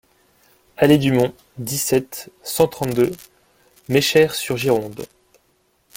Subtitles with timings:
[0.77, 1.31] Allée du Mont,
[1.61, 3.11] dix-sept, cent trente-deux
[3.87, 5.05] Meschers-sur-Gironde